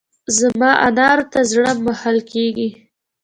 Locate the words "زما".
0.39-0.71